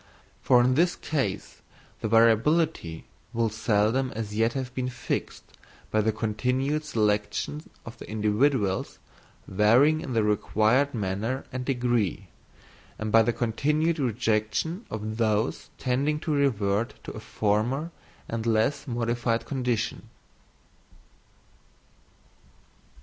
[0.41, 1.61] For in this case
[1.99, 5.43] the variability will seldom as yet have been fixed
[5.91, 8.97] by the continued selection of the individuals
[9.47, 12.29] varying in the required manner and degree,
[12.97, 17.91] and by the continued rejection of those tending to revert to a former
[18.27, 20.09] and less modified condition.